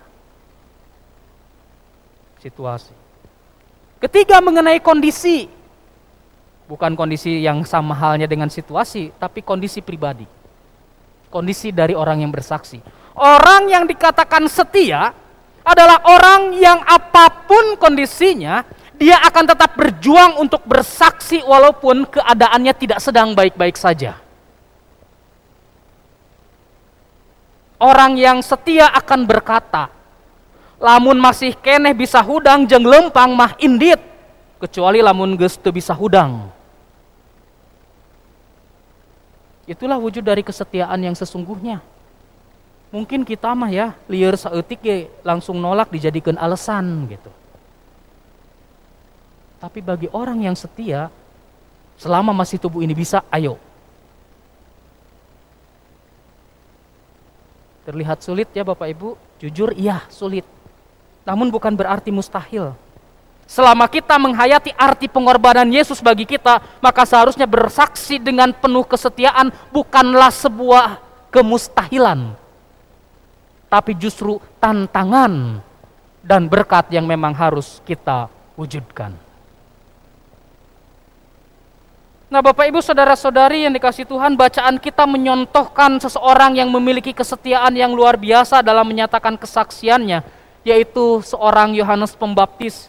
Situasi. 2.40 2.96
Ketiga 4.00 4.40
mengenai 4.40 4.80
kondisi. 4.80 5.48
Bukan 6.68 6.96
kondisi 6.96 7.44
yang 7.44 7.68
sama 7.68 7.92
halnya 7.92 8.28
dengan 8.28 8.48
situasi, 8.48 9.12
tapi 9.20 9.44
kondisi 9.44 9.84
pribadi. 9.84 10.24
Kondisi 11.28 11.76
dari 11.76 11.92
orang 11.92 12.24
yang 12.24 12.32
bersaksi. 12.32 13.01
Orang 13.16 13.68
yang 13.68 13.84
dikatakan 13.84 14.48
setia 14.48 15.12
adalah 15.62 16.02
orang 16.08 16.56
yang 16.58 16.80
apa 16.88 17.46
pun 17.46 17.76
kondisinya, 17.78 18.64
dia 18.96 19.18
akan 19.26 19.46
tetap 19.50 19.74
berjuang 19.76 20.38
untuk 20.38 20.62
bersaksi 20.64 21.42
walaupun 21.42 22.06
keadaannya 22.06 22.74
tidak 22.78 23.00
sedang 23.02 23.34
baik-baik 23.34 23.76
saja. 23.76 24.18
Orang 27.82 28.14
yang 28.14 28.46
setia 28.46 28.94
akan 28.94 29.26
berkata, 29.26 29.90
lamun 30.78 31.18
masih 31.18 31.58
keneh 31.58 31.98
bisa 31.98 32.22
hudang 32.22 32.70
jeng 32.70 32.86
lempang 32.86 33.34
mah 33.34 33.58
indit, 33.58 33.98
kecuali 34.62 35.02
lamun 35.02 35.34
geus 35.34 35.58
bisa 35.58 35.98
hudang. 35.98 36.54
Itulah 39.66 39.98
wujud 39.98 40.22
dari 40.22 40.46
kesetiaan 40.46 41.02
yang 41.02 41.18
sesungguhnya. 41.18 41.82
Mungkin 42.92 43.24
kita 43.24 43.56
mah 43.56 43.72
ya 43.72 43.96
liar 44.12 44.36
saeutik 44.36 44.84
ya 44.84 45.08
langsung 45.24 45.58
nolak 45.58 45.88
dijadikan 45.88 46.36
alasan 46.36 47.08
gitu. 47.08 47.32
Tapi 49.64 49.80
bagi 49.80 50.12
orang 50.12 50.44
yang 50.44 50.58
setia, 50.58 51.08
selama 51.96 52.36
masih 52.36 52.60
tubuh 52.60 52.84
ini 52.84 52.92
bisa, 52.92 53.24
ayo 53.32 53.56
Terlihat 57.82 58.22
sulit 58.22 58.46
ya 58.54 58.62
Bapak 58.62 58.94
Ibu? 58.94 59.18
Jujur 59.42 59.74
iya 59.74 60.06
sulit. 60.14 60.46
Namun 61.26 61.50
bukan 61.50 61.74
berarti 61.74 62.14
mustahil. 62.14 62.78
Selama 63.50 63.90
kita 63.90 64.16
menghayati 64.16 64.72
arti 64.78 65.10
pengorbanan 65.12 65.68
Yesus 65.68 66.00
bagi 66.00 66.24
kita, 66.24 66.62
maka 66.80 67.04
seharusnya 67.04 67.50
bersaksi 67.50 68.22
dengan 68.22 68.54
penuh 68.54 68.86
kesetiaan 68.86 69.52
bukanlah 69.74 70.32
sebuah 70.32 71.02
kemustahilan. 71.34 72.41
Tapi 73.72 73.96
justru 73.96 74.36
tantangan 74.60 75.64
dan 76.20 76.52
berkat 76.52 76.92
yang 76.92 77.08
memang 77.08 77.32
harus 77.32 77.80
kita 77.88 78.28
wujudkan. 78.60 79.16
Nah 82.32 82.40
Bapak 82.40 82.68
Ibu 82.68 82.80
Saudara-saudari 82.80 83.68
yang 83.68 83.76
dikasih 83.76 84.08
Tuhan, 84.08 84.40
bacaan 84.40 84.80
kita 84.80 85.04
menyontohkan 85.04 86.00
seseorang 86.00 86.56
yang 86.56 86.72
memiliki 86.72 87.12
kesetiaan 87.12 87.76
yang 87.76 87.92
luar 87.92 88.16
biasa 88.16 88.64
dalam 88.64 88.88
menyatakan 88.88 89.36
kesaksiannya, 89.36 90.24
yaitu 90.64 91.20
seorang 91.28 91.76
Yohanes 91.76 92.16
Pembaptis. 92.16 92.88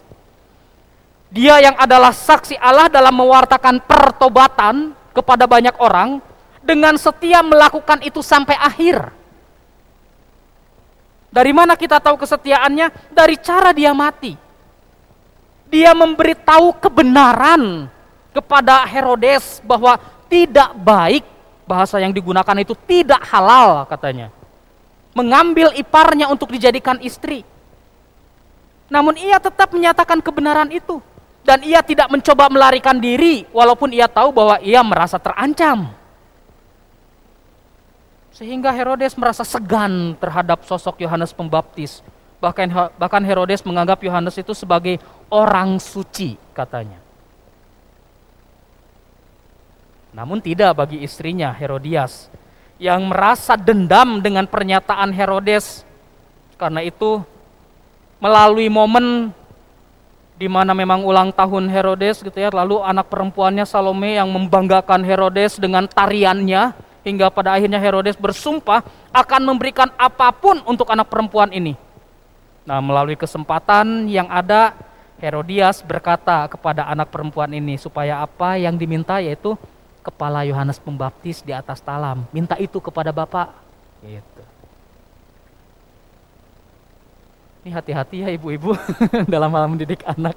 Dia 1.27 1.59
yang 1.59 1.75
adalah 1.75 2.15
saksi 2.15 2.55
Allah 2.55 2.87
dalam 2.87 3.11
mewartakan 3.11 3.83
pertobatan 3.83 4.95
kepada 5.11 5.43
banyak 5.43 5.75
orang, 5.75 6.23
dengan 6.63 6.95
setia 6.95 7.43
melakukan 7.43 7.99
itu 7.99 8.23
sampai 8.23 8.55
akhir. 8.55 9.22
Dari 11.33 11.49
mana 11.49 11.73
kita 11.73 11.97
tahu 11.97 12.13
kesetiaannya? 12.21 13.09
Dari 13.09 13.41
cara 13.41 13.73
dia 13.73 13.89
mati. 13.89 14.37
Dia 15.73 15.97
memberitahu 15.97 16.77
kebenaran 16.77 17.89
kepada 18.29 18.85
Herodes 18.85 19.57
bahwa 19.65 19.97
tidak 20.29 20.77
baik 20.77 21.25
bahasa 21.65 21.97
yang 21.97 22.13
digunakan 22.13 22.53
itu 22.61 22.77
tidak 22.85 23.25
halal 23.25 23.81
katanya. 23.89 24.29
Mengambil 25.17 25.73
iparnya 25.73 26.29
untuk 26.29 26.53
dijadikan 26.53 27.01
istri. 27.01 27.41
Namun 28.93 29.17
ia 29.17 29.41
tetap 29.41 29.73
menyatakan 29.73 30.21
kebenaran 30.21 30.69
itu 30.69 31.01
dan 31.41 31.65
ia 31.65 31.81
tidak 31.81 32.13
mencoba 32.13 32.45
melarikan 32.53 33.01
diri 33.01 33.49
walaupun 33.49 33.89
ia 33.89 34.05
tahu 34.05 34.29
bahwa 34.29 34.61
ia 34.61 34.85
merasa 34.85 35.17
terancam. 35.17 35.89
Sehingga 38.43 38.75
Herodes 38.75 39.15
merasa 39.15 39.47
segan 39.47 40.19
terhadap 40.19 40.67
sosok 40.67 40.99
Yohanes 41.07 41.31
Pembaptis. 41.31 42.03
Bahkan 42.43 42.99
bahkan 42.99 43.23
Herodes 43.23 43.63
menganggap 43.63 44.03
Yohanes 44.03 44.35
itu 44.35 44.51
sebagai 44.51 44.99
orang 45.31 45.79
suci 45.79 46.35
katanya. 46.51 46.99
Namun 50.11 50.43
tidak 50.43 50.75
bagi 50.75 50.99
istrinya 51.07 51.55
Herodias 51.55 52.27
yang 52.83 53.07
merasa 53.07 53.55
dendam 53.55 54.19
dengan 54.19 54.43
pernyataan 54.43 55.15
Herodes. 55.15 55.87
Karena 56.59 56.83
itu 56.83 57.23
melalui 58.19 58.67
momen 58.67 59.31
di 60.35 60.51
mana 60.51 60.75
memang 60.75 60.99
ulang 61.07 61.31
tahun 61.31 61.71
Herodes 61.71 62.19
gitu 62.19 62.35
ya, 62.35 62.51
lalu 62.51 62.83
anak 62.83 63.07
perempuannya 63.07 63.63
Salome 63.63 64.19
yang 64.19 64.27
membanggakan 64.27 64.99
Herodes 64.99 65.55
dengan 65.55 65.87
tariannya 65.87 66.91
hingga 67.03 67.29
pada 67.29 67.53
akhirnya 67.53 67.77
Herodes 67.77 68.15
bersumpah 68.15 68.81
akan 69.11 69.41
memberikan 69.43 69.91
apa 69.99 70.31
pun 70.31 70.63
untuk 70.63 70.89
anak 70.89 71.11
perempuan 71.11 71.51
ini. 71.51 71.75
Nah, 72.63 72.79
melalui 72.79 73.19
kesempatan 73.19 74.07
yang 74.07 74.31
ada 74.31 74.71
Herodias 75.19 75.79
berkata 75.83 76.47
kepada 76.51 76.87
anak 76.87 77.07
perempuan 77.07 77.51
ini 77.51 77.79
supaya 77.79 78.23
apa 78.23 78.59
yang 78.59 78.75
diminta 78.75 79.23
yaitu 79.23 79.55
kepala 80.03 80.43
Yohanes 80.43 80.79
Pembaptis 80.79 81.39
di 81.43 81.55
atas 81.55 81.79
talam. 81.79 82.27
Minta 82.35 82.59
itu 82.59 82.79
kepada 82.83 83.15
Bapak. 83.15 83.55
Gitu. 84.03 84.43
Ini 87.63 87.71
hati-hati 87.71 88.17
ya 88.27 88.29
ibu-ibu 88.35 88.75
dalam 89.33 89.47
hal 89.55 89.71
mendidik 89.71 90.03
anak. 90.03 90.35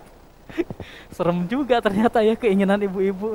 Serem 1.10 1.42
juga 1.50 1.82
ternyata 1.82 2.22
ya 2.22 2.38
keinginan 2.38 2.78
ibu-ibu. 2.78 3.34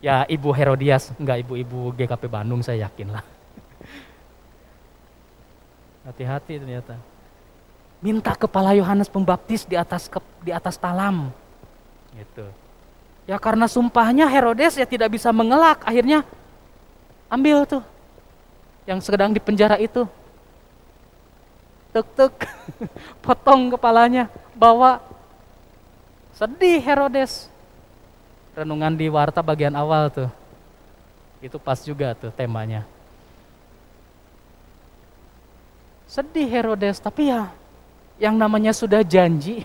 Ya 0.00 0.24
ibu 0.32 0.48
Herodias, 0.56 1.12
enggak 1.20 1.44
ibu-ibu 1.44 1.92
GKP 1.92 2.24
Bandung 2.24 2.64
saya 2.64 2.88
yakin 2.88 3.12
lah. 3.12 3.24
Hati-hati 6.08 6.56
ternyata. 6.56 6.96
Minta 8.00 8.32
kepala 8.32 8.72
Yohanes 8.72 9.12
Pembaptis 9.12 9.68
di 9.68 9.76
atas 9.76 10.08
di 10.40 10.48
atas 10.48 10.80
talam. 10.80 11.28
Gitu. 12.16 12.48
Ya 13.28 13.36
karena 13.36 13.68
sumpahnya 13.68 14.24
Herodes 14.24 14.80
ya 14.80 14.88
tidak 14.88 15.12
bisa 15.12 15.28
mengelak, 15.36 15.84
akhirnya 15.84 16.24
ambil 17.28 17.68
tuh 17.68 17.84
yang 18.88 18.98
sedang 19.04 19.36
di 19.36 19.38
penjara 19.38 19.76
itu. 19.76 20.08
Tuk-tuk, 21.92 22.32
potong 23.24 23.76
kepalanya, 23.76 24.32
bawa. 24.56 25.02
Sedih 26.34 26.80
Herodes. 26.80 27.52
Renungan 28.60 28.92
di 28.92 29.08
warta 29.08 29.40
bagian 29.40 29.72
awal 29.72 30.12
tuh. 30.12 30.28
Itu 31.40 31.56
pas 31.56 31.80
juga 31.80 32.12
tuh 32.12 32.28
temanya. 32.28 32.84
Sedih 36.04 36.44
Herodes, 36.44 37.00
tapi 37.00 37.32
ya 37.32 37.48
yang 38.20 38.36
namanya 38.36 38.76
sudah 38.76 39.00
janji, 39.00 39.64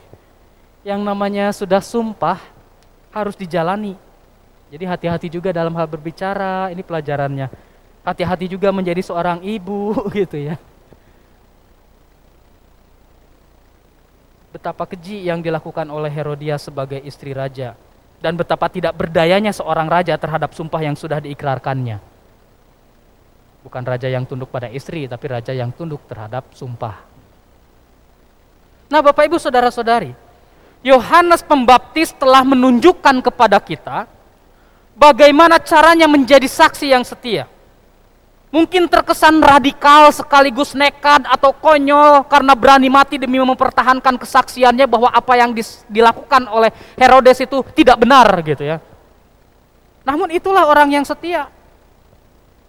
yang 0.87 1.03
namanya 1.03 1.51
sudah 1.51 1.83
sumpah, 1.83 2.39
harus 3.11 3.35
dijalani. 3.35 3.99
Jadi 4.71 4.87
hati-hati 4.87 5.27
juga 5.27 5.51
dalam 5.51 5.75
hal 5.75 5.91
berbicara, 5.91 6.71
ini 6.71 6.79
pelajarannya. 6.79 7.51
Hati-hati 7.99 8.47
juga 8.47 8.71
menjadi 8.71 9.03
seorang 9.03 9.43
ibu 9.43 9.91
gitu 10.23 10.39
ya. 10.39 10.55
Betapa 14.55 14.87
keji 14.87 15.27
yang 15.27 15.43
dilakukan 15.43 15.83
oleh 15.91 16.07
Herodias 16.07 16.63
sebagai 16.63 17.03
istri 17.03 17.35
raja 17.35 17.75
dan 18.19 18.35
betapa 18.35 18.71
tidak 18.71 18.95
berdayanya 18.95 19.51
seorang 19.51 19.87
raja 19.87 20.15
terhadap 20.15 20.51
sumpah 20.55 20.81
yang 20.81 20.95
sudah 20.97 21.21
diikrarkannya. 21.21 21.99
Bukan 23.65 23.83
raja 23.85 24.05
yang 24.05 24.29
tunduk 24.29 24.53
pada 24.53 24.69
istri, 24.69 25.09
tapi 25.09 25.25
raja 25.25 25.49
yang 25.49 25.73
tunduk 25.73 26.05
terhadap 26.05 26.45
sumpah. 26.53 27.01
Nah, 28.85 29.01
Bapak 29.01 29.25
Ibu 29.25 29.41
Saudara-saudari, 29.41 30.13
Yohanes 30.85 31.41
Pembaptis 31.41 32.13
telah 32.13 32.45
menunjukkan 32.45 33.25
kepada 33.25 33.57
kita 33.57 34.05
bagaimana 34.93 35.57
caranya 35.57 36.05
menjadi 36.05 36.45
saksi 36.45 36.93
yang 36.93 37.01
setia. 37.01 37.49
Mungkin 38.55 38.87
terkesan 38.87 39.43
radikal 39.43 40.07
sekaligus 40.15 40.71
nekat 40.71 41.27
atau 41.27 41.51
konyol 41.51 42.23
karena 42.23 42.55
berani 42.55 42.87
mati 42.87 43.19
demi 43.19 43.35
mempertahankan 43.35 44.15
kesaksiannya 44.15 44.87
bahwa 44.87 45.11
apa 45.11 45.35
yang 45.35 45.51
dilakukan 45.91 46.47
oleh 46.47 46.71
Herodes 46.95 47.43
itu 47.43 47.67
tidak 47.75 47.99
benar 47.99 48.31
gitu 48.47 48.63
ya. 48.63 48.79
Namun 50.07 50.31
itulah 50.31 50.71
orang 50.71 50.87
yang 50.87 51.03
setia. 51.03 51.51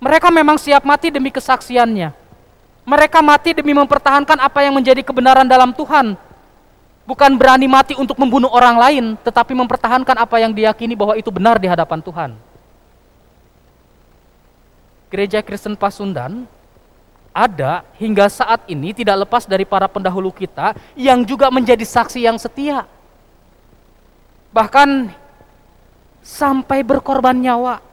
Mereka 0.03 0.27
memang 0.35 0.59
siap 0.59 0.83
mati 0.83 1.15
demi 1.15 1.31
kesaksiannya. 1.31 2.11
Mereka 2.83 3.23
mati 3.23 3.55
demi 3.55 3.71
mempertahankan 3.71 4.43
apa 4.43 4.67
yang 4.67 4.75
menjadi 4.75 5.07
kebenaran 5.07 5.47
dalam 5.47 5.71
Tuhan. 5.71 6.19
Bukan 7.07 7.39
berani 7.39 7.71
mati 7.71 7.95
untuk 7.95 8.19
membunuh 8.19 8.51
orang 8.51 8.75
lain, 8.75 9.05
tetapi 9.23 9.55
mempertahankan 9.55 10.19
apa 10.19 10.43
yang 10.43 10.51
diyakini 10.51 10.99
bahwa 10.99 11.15
itu 11.15 11.31
benar 11.31 11.63
di 11.63 11.71
hadapan 11.71 12.03
Tuhan. 12.03 12.46
Gereja 15.07 15.39
Kristen 15.43 15.79
Pasundan 15.79 16.51
ada 17.37 17.85
hingga 18.01 18.27
saat 18.33 18.65
ini 18.65 18.97
tidak 18.97 19.29
lepas 19.29 19.45
dari 19.45 19.69
para 19.69 19.85
pendahulu 19.87 20.33
kita 20.33 20.73
yang 20.97 21.21
juga 21.21 21.53
menjadi 21.53 21.85
saksi 21.85 22.25
yang 22.25 22.41
setia. 22.41 22.89
Bahkan 24.57 25.13
sampai 26.25 26.81
berkorban 26.81 27.37
nyawa. 27.37 27.85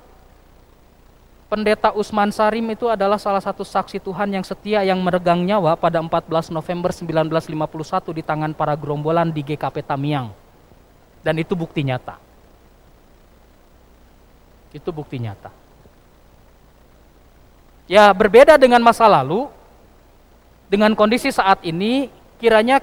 Pendeta 1.52 1.94
Usman 1.94 2.34
Sarim 2.34 2.66
itu 2.74 2.90
adalah 2.90 3.22
salah 3.22 3.44
satu 3.44 3.62
saksi 3.62 4.02
Tuhan 4.02 4.34
yang 4.34 4.42
setia 4.42 4.82
yang 4.82 4.98
meregang 4.98 5.38
nyawa 5.46 5.78
pada 5.78 6.02
14 6.02 6.50
November 6.50 6.90
1951 6.90 8.10
di 8.10 8.24
tangan 8.26 8.58
para 8.58 8.74
gerombolan 8.74 9.30
di 9.30 9.46
GKP 9.46 9.86
Tamiang. 9.86 10.34
Dan 11.22 11.38
itu 11.38 11.54
bukti 11.54 11.86
nyata. 11.86 12.18
Itu 14.74 14.90
bukti 14.90 15.22
nyata. 15.22 15.63
Ya 17.88 18.08
berbeda 18.16 18.56
dengan 18.56 18.80
masa 18.80 19.06
lalu, 19.12 19.52
dengan 20.72 20.96
kondisi 20.96 21.30
saat 21.30 21.60
ini, 21.68 22.08
kiranya 22.40 22.80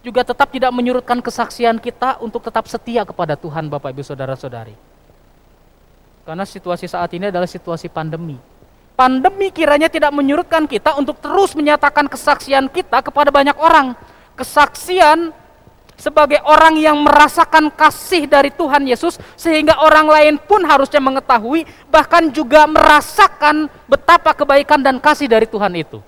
juga 0.00 0.22
tetap 0.22 0.48
tidak 0.54 0.70
menyurutkan 0.70 1.18
kesaksian 1.18 1.82
kita 1.82 2.22
untuk 2.22 2.46
tetap 2.46 2.70
setia 2.70 3.02
kepada 3.02 3.34
Tuhan 3.34 3.66
Bapak 3.66 3.90
Ibu 3.92 4.02
Saudara-saudari. 4.06 4.74
Karena 6.22 6.44
situasi 6.46 6.86
saat 6.86 7.10
ini 7.16 7.32
adalah 7.32 7.48
situasi 7.48 7.90
pandemi. 7.90 8.38
Pandemi 8.98 9.54
kiranya 9.54 9.86
tidak 9.86 10.10
menyurutkan 10.10 10.66
kita 10.66 10.98
untuk 10.98 11.22
terus 11.22 11.54
menyatakan 11.54 12.10
kesaksian 12.10 12.66
kita 12.66 12.98
kepada 13.02 13.30
banyak 13.30 13.54
orang. 13.58 13.94
Kesaksian 14.34 15.30
sebagai 15.98 16.38
orang 16.46 16.78
yang 16.78 16.96
merasakan 17.02 17.74
kasih 17.74 18.30
dari 18.30 18.54
Tuhan 18.54 18.86
Yesus 18.86 19.18
sehingga 19.34 19.82
orang 19.82 20.06
lain 20.06 20.34
pun 20.38 20.62
harusnya 20.62 21.02
mengetahui 21.02 21.66
bahkan 21.90 22.30
juga 22.30 22.70
merasakan 22.70 23.66
betapa 23.90 24.30
kebaikan 24.30 24.78
dan 24.78 25.02
kasih 25.02 25.26
dari 25.26 25.44
Tuhan 25.44 25.74
itu 25.74 25.98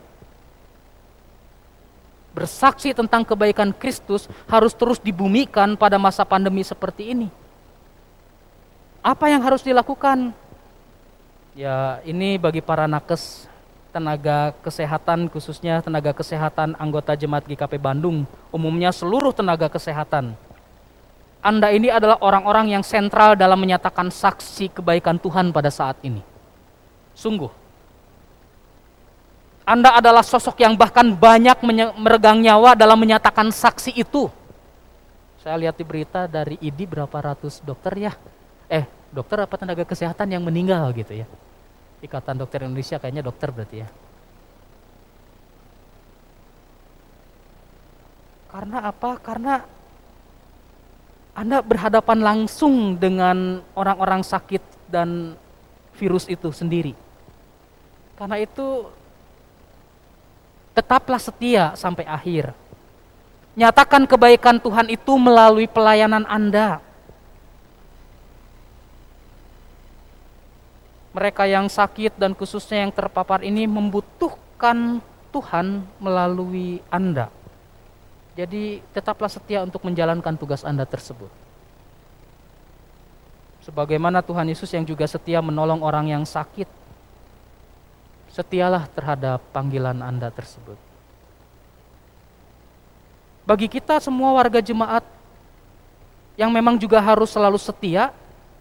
bersaksi 2.30 2.94
tentang 2.94 3.26
kebaikan 3.26 3.74
Kristus 3.74 4.30
harus 4.46 4.70
terus 4.72 5.02
dibumikan 5.02 5.74
pada 5.74 5.98
masa 5.98 6.22
pandemi 6.22 6.62
seperti 6.62 7.10
ini. 7.10 7.28
Apa 9.02 9.32
yang 9.32 9.42
harus 9.42 9.66
dilakukan? 9.66 10.30
Ya, 11.58 11.98
ini 12.06 12.38
bagi 12.38 12.62
para 12.62 12.86
nakes 12.86 13.49
tenaga 13.90 14.54
kesehatan 14.62 15.26
khususnya 15.28 15.82
tenaga 15.82 16.14
kesehatan 16.14 16.78
anggota 16.78 17.12
jemaat 17.18 17.44
GKP 17.44 17.76
Bandung, 17.76 18.24
umumnya 18.54 18.94
seluruh 18.94 19.34
tenaga 19.34 19.66
kesehatan. 19.66 20.38
Anda 21.42 21.74
ini 21.74 21.90
adalah 21.90 22.22
orang-orang 22.22 22.72
yang 22.78 22.84
sentral 22.86 23.34
dalam 23.34 23.58
menyatakan 23.58 24.08
saksi 24.08 24.78
kebaikan 24.78 25.18
Tuhan 25.18 25.50
pada 25.50 25.72
saat 25.72 25.98
ini. 26.04 26.22
Sungguh, 27.16 27.50
anda 29.70 29.94
adalah 29.94 30.26
sosok 30.26 30.66
yang 30.66 30.74
bahkan 30.74 31.14
banyak 31.14 31.62
meregang 31.94 32.42
nyawa 32.42 32.74
dalam 32.74 32.98
menyatakan 32.98 33.54
saksi 33.54 33.94
itu. 33.94 34.26
Saya 35.38 35.56
lihat 35.62 35.78
di 35.78 35.86
berita 35.86 36.26
dari 36.26 36.58
IDI 36.58 36.90
berapa 36.90 37.14
ratus 37.14 37.62
dokter 37.62 38.10
ya. 38.10 38.12
Eh, 38.66 38.82
dokter 39.14 39.38
apa 39.46 39.54
tenaga 39.54 39.86
kesehatan 39.86 40.26
yang 40.26 40.42
meninggal 40.42 40.90
gitu 40.90 41.22
ya. 41.22 41.26
Ikatan 42.00 42.40
Dokter 42.40 42.64
Indonesia 42.64 42.96
kayaknya 42.96 43.24
dokter 43.24 43.52
berarti 43.52 43.84
ya. 43.84 43.88
Karena 48.50 48.78
apa? 48.82 49.10
Karena 49.20 49.54
Anda 51.36 51.62
berhadapan 51.62 52.18
langsung 52.18 52.98
dengan 52.98 53.62
orang-orang 53.78 54.26
sakit 54.26 54.90
dan 54.90 55.38
virus 55.94 56.26
itu 56.26 56.50
sendiri. 56.50 56.98
Karena 58.18 58.42
itu 58.42 58.90
tetaplah 60.74 61.22
setia 61.22 61.78
sampai 61.78 62.04
akhir. 62.08 62.50
Nyatakan 63.54 64.08
kebaikan 64.10 64.58
Tuhan 64.58 64.90
itu 64.90 65.14
melalui 65.14 65.70
pelayanan 65.70 66.26
Anda. 66.26 66.82
Mereka 71.10 71.46
yang 71.50 71.66
sakit 71.66 72.14
dan 72.14 72.38
khususnya 72.38 72.86
yang 72.86 72.94
terpapar 72.94 73.42
ini 73.42 73.66
membutuhkan 73.66 75.02
Tuhan 75.34 75.82
melalui 75.98 76.78
Anda. 76.86 77.30
Jadi 78.38 78.78
tetaplah 78.94 79.26
setia 79.26 79.66
untuk 79.66 79.82
menjalankan 79.82 80.38
tugas 80.38 80.62
Anda 80.62 80.86
tersebut. 80.86 81.28
Sebagaimana 83.66 84.22
Tuhan 84.22 84.48
Yesus 84.48 84.70
yang 84.72 84.86
juga 84.86 85.04
setia 85.04 85.42
menolong 85.42 85.82
orang 85.82 86.08
yang 86.08 86.24
sakit 86.24 86.66
setialah 88.30 88.86
terhadap 88.94 89.42
panggilan 89.50 89.98
Anda 90.00 90.30
tersebut. 90.30 90.78
Bagi 93.42 93.66
kita 93.66 93.98
semua 93.98 94.30
warga 94.30 94.62
jemaat 94.62 95.02
yang 96.38 96.54
memang 96.54 96.78
juga 96.78 97.02
harus 97.02 97.34
selalu 97.34 97.58
setia, 97.58 98.14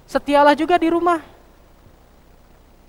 setialah 0.10 0.58
juga 0.58 0.76
di 0.82 0.90
rumah. 0.90 1.22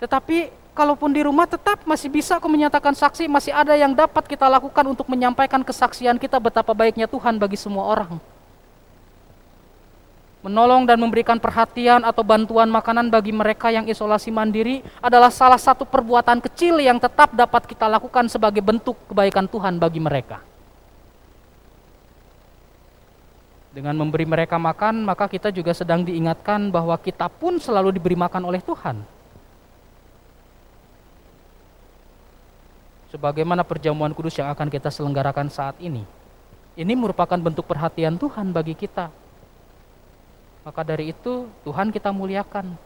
Tetapi 0.01 0.49
kalaupun 0.73 1.13
di 1.13 1.21
rumah 1.21 1.45
tetap 1.45 1.85
masih 1.85 2.09
bisa 2.09 2.41
kok 2.41 2.49
menyatakan 2.49 2.97
saksi, 2.97 3.29
masih 3.29 3.53
ada 3.53 3.77
yang 3.77 3.93
dapat 3.93 4.25
kita 4.25 4.49
lakukan 4.49 4.83
untuk 4.89 5.05
menyampaikan 5.05 5.61
kesaksian 5.61 6.17
kita 6.17 6.41
betapa 6.41 6.73
baiknya 6.73 7.05
Tuhan 7.05 7.37
bagi 7.37 7.55
semua 7.55 7.85
orang 7.85 8.17
menolong 10.41 10.89
dan 10.89 10.97
memberikan 10.97 11.37
perhatian 11.37 12.01
atau 12.01 12.25
bantuan 12.25 12.65
makanan 12.67 13.13
bagi 13.13 13.29
mereka 13.29 13.69
yang 13.69 13.85
isolasi 13.85 14.33
mandiri 14.33 14.81
adalah 14.97 15.29
salah 15.29 15.61
satu 15.61 15.85
perbuatan 15.85 16.41
kecil 16.41 16.81
yang 16.81 16.97
tetap 16.97 17.29
dapat 17.37 17.69
kita 17.69 17.85
lakukan 17.85 18.25
sebagai 18.25 18.61
bentuk 18.61 18.97
kebaikan 19.09 19.45
Tuhan 19.45 19.77
bagi 19.77 20.01
mereka. 20.01 20.41
Dengan 23.71 23.95
memberi 23.95 24.27
mereka 24.27 24.59
makan, 24.59 25.07
maka 25.07 25.31
kita 25.31 25.47
juga 25.47 25.71
sedang 25.71 26.03
diingatkan 26.03 26.73
bahwa 26.75 26.97
kita 26.99 27.31
pun 27.31 27.55
selalu 27.55 27.95
diberi 27.95 28.19
makan 28.19 28.43
oleh 28.43 28.59
Tuhan. 28.59 28.99
Sebagaimana 33.11 33.67
perjamuan 33.67 34.15
kudus 34.15 34.39
yang 34.39 34.47
akan 34.49 34.71
kita 34.71 34.87
selenggarakan 34.87 35.51
saat 35.51 35.75
ini. 35.83 36.07
Ini 36.79 36.95
merupakan 36.95 37.35
bentuk 37.35 37.67
perhatian 37.67 38.15
Tuhan 38.15 38.55
bagi 38.55 38.71
kita 38.71 39.11
maka 40.61 40.81
dari 40.85 41.09
itu 41.09 41.49
Tuhan 41.65 41.89
kita 41.89 42.13
muliakan. 42.13 42.77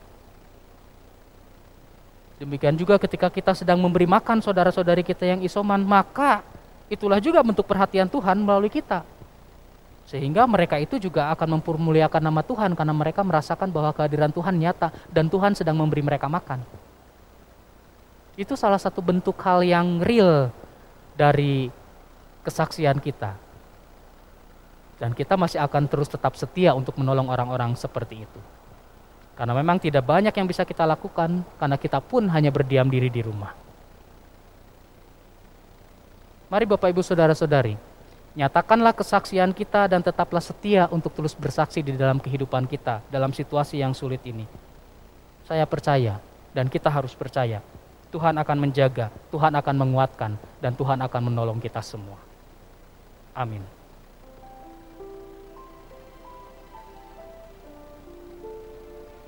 Demikian 2.35 2.75
juga 2.75 2.99
ketika 2.99 3.31
kita 3.31 3.55
sedang 3.55 3.79
memberi 3.79 4.03
makan 4.03 4.43
saudara-saudari 4.43 5.07
kita 5.07 5.23
yang 5.23 5.39
isoman, 5.43 5.79
maka 5.83 6.43
itulah 6.91 7.19
juga 7.19 7.39
bentuk 7.39 7.63
perhatian 7.63 8.11
Tuhan 8.11 8.43
melalui 8.43 8.67
kita. 8.67 9.07
Sehingga 10.05 10.43
mereka 10.45 10.77
itu 10.77 10.99
juga 10.99 11.31
akan 11.31 11.59
mempermuliakan 11.59 12.21
nama 12.21 12.43
Tuhan 12.43 12.75
karena 12.75 12.93
mereka 12.93 13.23
merasakan 13.23 13.71
bahwa 13.71 13.95
kehadiran 13.95 14.29
Tuhan 14.29 14.55
nyata 14.59 14.91
dan 15.09 15.31
Tuhan 15.31 15.55
sedang 15.55 15.79
memberi 15.79 16.03
mereka 16.03 16.27
makan. 16.27 16.61
Itu 18.35 18.59
salah 18.59 18.79
satu 18.79 18.99
bentuk 18.99 19.39
hal 19.43 19.63
yang 19.63 20.03
real 20.03 20.51
dari 21.15 21.71
kesaksian 22.43 22.99
kita. 22.99 23.35
Dan 24.99 25.11
kita 25.11 25.35
masih 25.35 25.59
akan 25.59 25.87
terus 25.87 26.07
tetap 26.07 26.35
setia 26.39 26.71
untuk 26.75 26.95
menolong 26.99 27.27
orang-orang 27.31 27.75
seperti 27.75 28.27
itu. 28.27 28.41
Karena 29.35 29.51
memang 29.51 29.75
tidak 29.79 30.07
banyak 30.07 30.31
yang 30.31 30.47
bisa 30.47 30.63
kita 30.63 30.87
lakukan, 30.87 31.43
karena 31.59 31.75
kita 31.75 31.99
pun 31.99 32.27
hanya 32.31 32.51
berdiam 32.51 32.87
diri 32.87 33.11
di 33.11 33.19
rumah. 33.19 33.51
Mari 36.47 36.63
Bapak 36.63 36.87
Ibu 36.95 37.03
Saudara-saudari, 37.03 37.75
nyatakanlah 38.35 38.95
kesaksian 38.95 39.51
kita 39.51 39.91
dan 39.91 39.99
tetaplah 39.99 40.39
setia 40.39 40.87
untuk 40.87 41.11
terus 41.11 41.35
bersaksi 41.35 41.83
di 41.83 41.99
dalam 41.99 42.15
kehidupan 42.15 42.63
kita, 42.63 43.03
dalam 43.11 43.35
situasi 43.35 43.83
yang 43.83 43.91
sulit 43.91 44.23
ini. 44.23 44.47
Saya 45.43 45.67
percaya, 45.67 46.23
dan 46.55 46.71
kita 46.71 46.87
harus 46.87 47.11
percaya, 47.11 47.59
Tuhan 48.15 48.31
akan 48.39 48.57
menjaga, 48.63 49.11
Tuhan 49.27 49.51
akan 49.59 49.75
menguatkan, 49.75 50.39
dan 50.63 50.71
Tuhan 50.71 51.03
akan 51.03 51.21
menolong 51.27 51.59
kita 51.59 51.83
semua. 51.83 52.15
Amin. 53.35 53.74